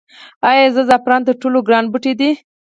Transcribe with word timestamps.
آیا 0.49 0.63
زعفران 0.89 1.21
تر 1.27 1.35
ټولو 1.41 1.57
ګران 1.67 1.85
بوټی 1.91 2.13
دی؟ 2.19 2.31